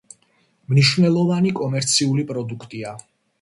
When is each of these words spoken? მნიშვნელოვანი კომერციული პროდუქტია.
მნიშვნელოვანი 0.71 1.51
კომერციული 1.59 2.25
პროდუქტია. 2.33 2.97